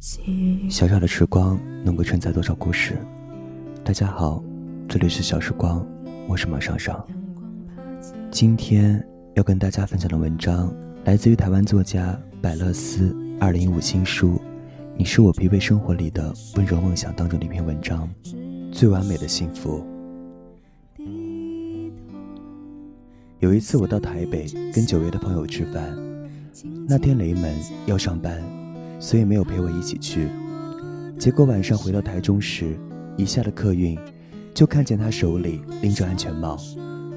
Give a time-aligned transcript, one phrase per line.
[0.00, 2.96] 小小的时光能够承载多少故事？
[3.84, 4.42] 大家好，
[4.88, 5.86] 这里是小时光，
[6.26, 7.06] 我是马尚尚。
[8.30, 10.74] 今天要跟大家分享的文章
[11.04, 14.36] 来自于台湾作家百乐思二零一五新书
[14.96, 18.08] 《你是我疲惫生活里的温柔梦想》当中的一篇文章
[18.72, 19.84] 《最完美的幸福》。
[23.40, 25.94] 有一次我到台北跟久违的朋友吃饭，
[26.88, 27.54] 那天雷门
[27.84, 28.42] 要上班。
[29.00, 30.28] 所以没有陪我一起去。
[31.18, 32.78] 结果晚上回到台中时，
[33.16, 33.98] 一下了客运，
[34.54, 36.56] 就看见他手里拎着安全帽，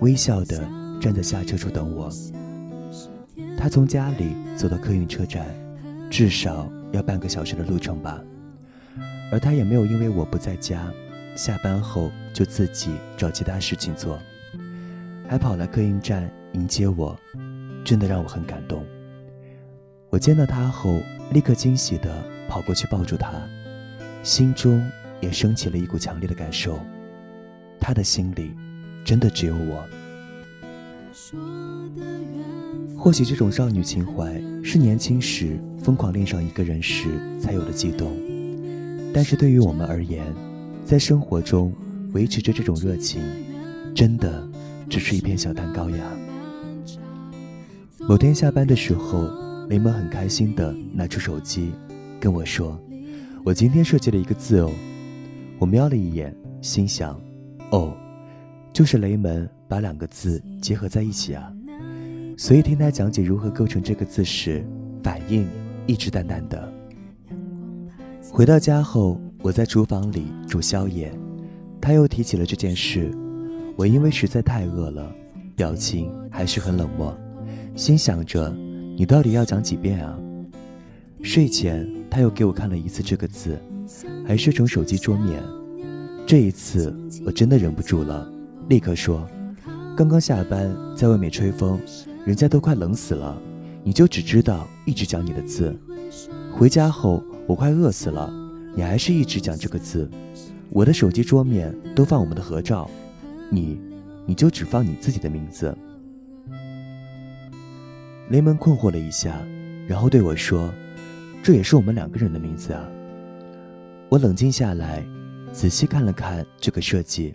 [0.00, 0.68] 微笑的
[1.00, 2.10] 站在下车处等我。
[3.56, 5.46] 他从家里走到客运车站，
[6.10, 8.20] 至少要半个小时的路程吧。
[9.30, 10.92] 而他也没有因为我不在家，
[11.36, 14.18] 下班后就自己找其他事情做，
[15.28, 17.18] 还跑来客运站迎接我，
[17.84, 18.86] 真的让我很感动。
[20.10, 21.00] 我见到他后。
[21.30, 23.30] 立刻惊喜地跑过去抱住他，
[24.22, 24.82] 心中
[25.20, 26.80] 也升起了一股强烈的感受。
[27.78, 28.52] 他的心里，
[29.04, 29.84] 真的只有我。
[32.96, 38.16] 或许这种少女情怀是年轻时疯狂恋上一个人时才有的悸动，
[39.12, 40.24] 但是对于我们而言，
[40.82, 41.70] 在生活中
[42.14, 43.20] 维持着这种热情，
[43.94, 44.48] 真的
[44.88, 46.06] 只是一片小蛋糕呀。
[47.98, 49.46] 某天下班的时候。
[49.68, 51.72] 雷蒙很开心地拿出手机，
[52.18, 52.80] 跟我说
[53.44, 54.70] ：“我今天设计了一个字哦。”
[55.60, 57.20] 我瞄了一眼，心想
[57.70, 57.94] ：“哦，
[58.72, 61.52] 就是雷蒙把两个字结合在一起啊。”
[62.38, 64.64] 所以听他讲解如何构成这个字时，
[65.02, 65.46] 反应
[65.86, 66.72] 一直淡淡的。
[68.32, 71.12] 回到家后，我在厨房里煮宵夜，
[71.78, 73.10] 他又提起了这件事。
[73.76, 75.12] 我因为实在太饿了，
[75.54, 77.14] 表情还是很冷漠，
[77.76, 78.56] 心想着。
[78.98, 80.18] 你到底要讲几遍啊？
[81.22, 83.56] 睡前他又给我看了一次这个字，
[84.26, 85.40] 还是从手机桌面。
[86.26, 86.92] 这一次
[87.24, 88.28] 我真的忍不住了，
[88.68, 89.24] 立刻说
[89.96, 91.78] ：“刚刚下班在外面吹风，
[92.24, 93.40] 人家都快冷死了，
[93.84, 95.72] 你就只知道一直讲你的字。
[96.52, 98.28] 回家后我快饿死了，
[98.74, 100.10] 你还是一直讲这个字。
[100.70, 102.90] 我的手机桌面都放我们的合照，
[103.48, 103.78] 你，
[104.26, 105.72] 你就只放你自己的名字。”
[108.28, 109.42] 雷蒙困惑了一下，
[109.86, 110.70] 然后对我说
[111.42, 112.86] ：“这也是我们两个人的名字啊。”
[114.10, 115.02] 我冷静下来，
[115.50, 117.34] 仔细看了看这个设计，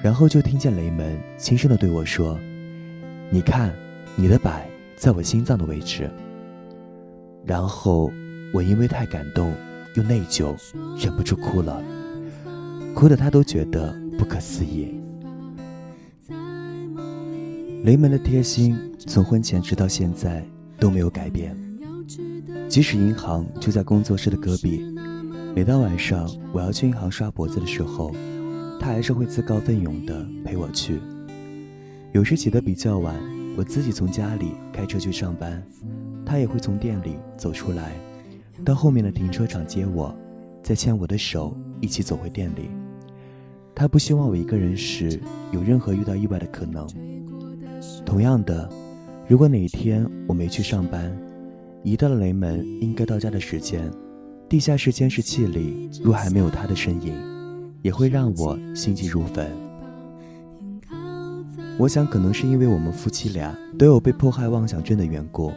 [0.00, 2.38] 然后就听见雷蒙轻声的对我说
[3.30, 3.74] ：“你看，
[4.14, 6.08] 你的摆在我心脏的位置。”
[7.44, 8.08] 然后
[8.54, 9.52] 我因为太感动
[9.96, 10.54] 又内疚，
[11.04, 11.82] 忍不住哭了，
[12.94, 15.00] 哭的他都觉得不可思议。
[17.82, 20.40] 雷蒙的贴心，从婚前直到现在
[20.78, 21.56] 都没有改变。
[22.68, 24.84] 即使银行就在工作室的隔壁，
[25.52, 28.14] 每到晚上我要去银行刷脖子的时候，
[28.78, 31.00] 他还是会自告奋勇地陪我去。
[32.12, 33.16] 有时起得比较晚，
[33.56, 35.60] 我自己从家里开车去上班，
[36.24, 37.94] 他也会从店里走出来，
[38.64, 40.14] 到后面的停车场接我，
[40.62, 42.70] 再牵我的手一起走回店里。
[43.74, 45.20] 他不希望我一个人时
[45.50, 46.86] 有任何遇到意外的可能。
[48.04, 48.68] 同样的，
[49.26, 51.16] 如果哪一天我没去上班，
[51.82, 53.90] 一到了雷门应该到家的时间，
[54.48, 57.14] 地下室监视器里若还没有他的身影，
[57.82, 59.50] 也会让我心急如焚。
[61.78, 65.50] 我想，可能是因为我们夫妻俩都有被迫害妄想症的缘故，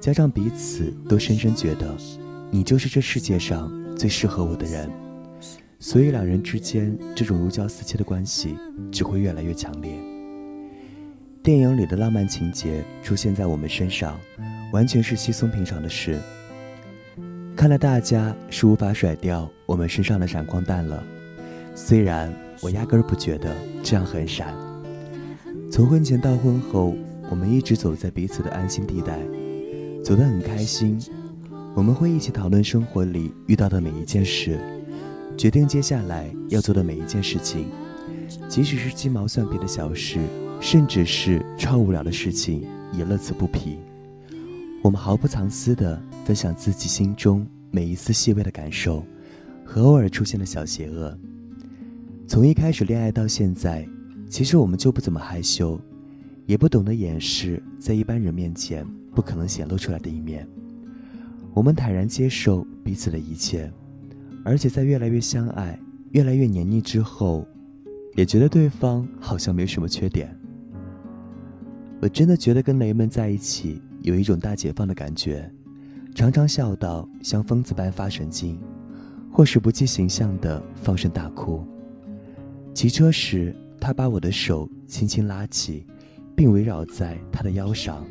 [0.00, 1.96] 加上彼此都深深觉得
[2.50, 4.90] 你就是这世界上最适合我的人，
[5.78, 8.56] 所以两人之间这种如胶似漆的关系
[8.90, 10.11] 只会越来越强烈。
[11.42, 14.16] 电影里的浪漫情节出现在我们身上，
[14.72, 16.16] 完全是稀松平常的事。
[17.56, 21.02] 看来大家是无法甩掉我们身上的闪光弹了。
[21.74, 24.54] 虽然我压根儿不觉得这样很闪。
[25.68, 26.94] 从婚前到婚后，
[27.28, 29.18] 我们一直走在彼此的安心地带，
[30.04, 30.96] 走得很开心。
[31.74, 34.60] 我们会一起讨论生活里遇到的每一件事，
[35.36, 37.66] 决定接下来要做的每一件事情，
[38.48, 40.20] 即使是鸡毛蒜皮的小事。
[40.62, 43.76] 甚至是超无聊的事情也乐此不疲。
[44.80, 49.04] 我们毫不藏私地分享自己心中每一丝细微的感受，
[49.64, 51.18] 和偶尔出现的小邪恶。
[52.28, 53.86] 从一开始恋爱到现在，
[54.30, 55.78] 其实我们就不怎么害羞，
[56.46, 58.86] 也不懂得掩饰在一般人面前
[59.16, 60.48] 不可能显露出来的一面。
[61.52, 63.70] 我们坦然接受彼此的一切，
[64.44, 65.76] 而且在越来越相爱、
[66.12, 67.44] 越来越黏腻之后，
[68.14, 70.38] 也觉得对方好像没什么缺点。
[72.02, 75.48] 我真的觉得跟雷蒙在一起有一种大解放的感觉，
[76.16, 78.60] 常常笑到像疯子般发神经，
[79.30, 81.64] 或是不计形象的放声大哭。
[82.74, 85.86] 骑车时，他把我的手轻轻拉起，
[86.34, 88.04] 并围绕在他的腰上，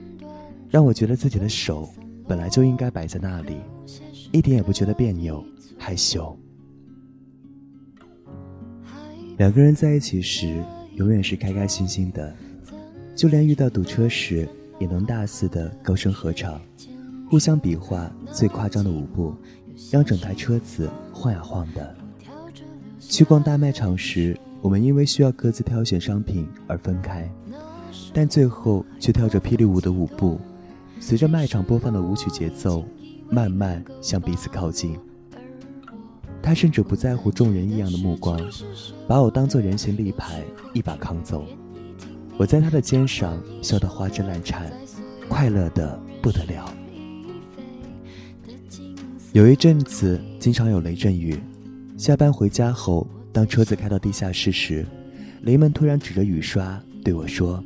[0.70, 1.90] 让我觉得自己的手
[2.30, 3.58] 本来就应该摆在那里，
[4.32, 5.44] 一点也不觉得别扭、
[5.78, 6.34] 害羞。
[9.38, 10.64] 两个人在一起时，
[10.96, 12.34] 永远是开开心心的，
[13.22, 16.60] 就连遇到堵车时，也能大肆的高声合唱，
[17.30, 19.32] 互相比划最夸张的舞步，
[19.92, 21.96] 让整台车子晃呀晃的。
[23.00, 27.32] 去逛大卖场时，我们因为需要各自挑选商品而分开，
[28.12, 30.40] 但最后却跳着霹雳舞的舞步，
[31.00, 32.84] 随着卖场播放的舞曲节奏，
[33.30, 34.98] 慢慢向彼此靠近。
[36.42, 38.42] 他甚至不在乎众人异样的目光，
[39.08, 40.42] 把我当作人形立牌
[40.74, 41.46] 一把扛走。
[42.42, 44.74] 我在他的肩上笑得花枝乱颤，
[45.30, 46.74] 快乐的不得了。
[49.32, 51.40] 有一阵子经常有雷阵雨，
[52.00, 54.84] 下班回家后，当车子开到地下室时，
[55.44, 57.64] 雷门突然指着雨刷对我说：“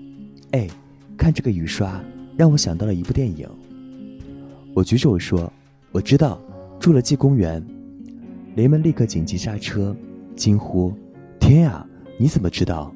[0.51, 0.67] 哎，
[1.15, 2.03] 看这个雨刷，
[2.35, 3.47] 让我想到了一部电影。”
[4.75, 5.49] 我举手说
[5.93, 6.37] ：“我知道，
[6.83, 7.61] 《侏罗纪公园》。”
[8.57, 9.95] 雷蒙立刻紧急刹车，
[10.35, 10.93] 惊呼
[11.39, 11.87] ：“天呀，
[12.19, 12.93] 你怎么知道？”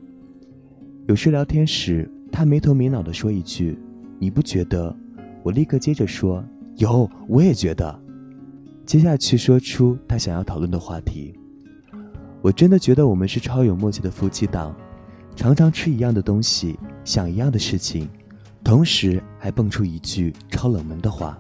[1.10, 3.76] 有时聊天时，他没头没脑地说一句
[4.22, 4.96] ：“你不觉得？”
[5.42, 6.46] 我立刻接着说
[6.78, 8.00] ：“有，我也觉得。”
[8.86, 11.34] 接下去说出他想要讨论的话题。
[12.44, 14.72] 我真的觉得我们是超有默契的夫妻档，
[15.36, 18.08] 常常吃一样的东西，想一样的事情，
[18.64, 21.36] 同时还蹦出一句超冷门的话。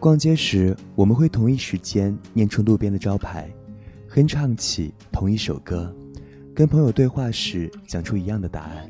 [0.00, 3.48] 逛街时，我们会同一时间念出路边的招牌，
[4.08, 5.86] 哼唱起同一首歌；
[6.54, 8.88] 跟朋友对话时，讲出一样的答案。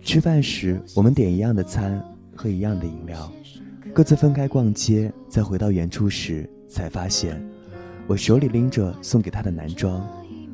[0.00, 2.00] 吃饭时，我们点一样的餐，
[2.36, 3.32] 喝一样的饮料。
[3.92, 7.44] 各自分开逛街，再回到原处时，才发现，
[8.06, 10.06] 我手里拎着送给他的男装，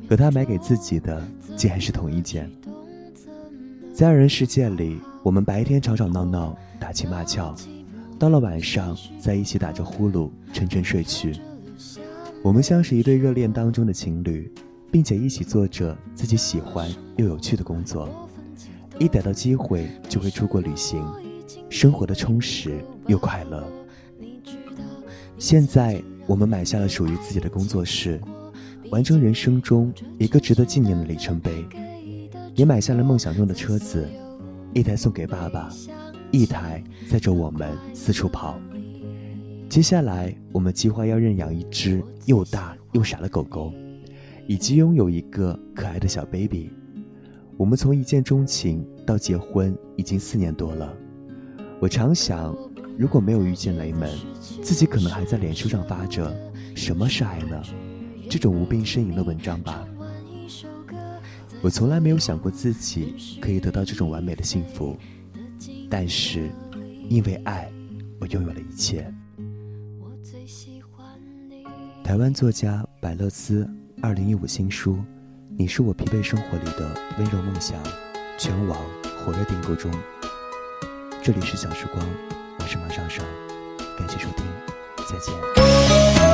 [0.09, 1.23] 和他买给自己的
[1.55, 2.49] 竟然是同一件。
[3.93, 7.53] 在二人世界里，我们白天吵吵闹闹，打情骂俏。
[8.17, 11.35] 到了晚上，在一起打着呼噜，沉沉睡去。
[12.41, 14.51] 我们像是一对热恋当中的情侣，
[14.91, 18.09] 并且一起做着自己喜欢又有趣的工作。
[18.99, 21.05] 一逮到机会，就会出国旅行，
[21.69, 23.63] 生活的充实又快乐。
[25.37, 28.21] 现在，我们买下了属于自己的工作室，
[28.89, 31.65] 完成人生中一个值得纪念的里程碑，
[32.55, 34.07] 也买下了梦想中的车子，
[34.73, 35.69] 一台送给爸爸。
[36.31, 38.59] 一台载着我们四处跑。
[39.69, 43.73] 接下来，我们计划要认养一只又大又傻的狗狗，
[44.47, 46.71] 以及拥有一个可爱的小 baby。
[47.57, 50.93] 我们从一见钟情到结婚已经四年多了。
[51.79, 52.55] 我常想，
[52.97, 54.09] 如果没有遇见雷门，
[54.61, 56.35] 自己可能还在脸书上发着
[56.75, 57.61] “什么是爱呢”
[58.29, 59.87] 这种无病呻吟的文章吧。
[61.61, 64.95] 我从来没有想过自己可以得到这种完美的幸福。
[65.89, 66.49] 但是，
[67.09, 67.71] 因为爱，
[68.19, 69.11] 我拥有了一切。
[72.03, 73.67] 台湾作家百乐思
[74.01, 74.93] 二零一五新书
[75.57, 77.81] 《你是我疲惫生活里的温柔梦想》，
[78.37, 78.77] 全网
[79.17, 79.91] 火热订购中。
[81.23, 82.05] 这里是小时光，
[82.59, 83.25] 我是马上上，
[83.97, 84.45] 感谢收听，
[85.07, 86.24] 再见。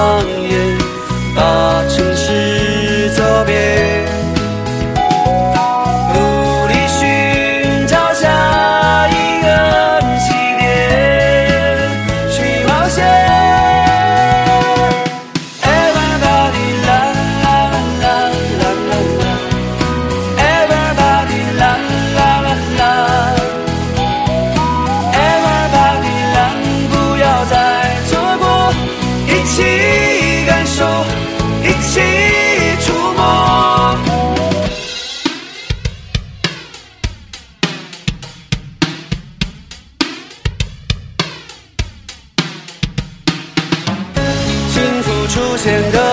[0.00, 0.49] love you.
[45.30, 46.09] 出现的